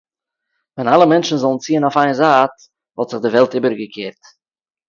[0.73, 2.57] ווען אַלע מענטשן זאָלן ציִען אויף איין זײַט
[2.95, 4.23] וואָלט זיך די וועלט איבערגעקערט.